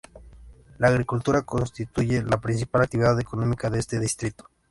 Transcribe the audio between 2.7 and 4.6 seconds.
actividad económica de este distrito.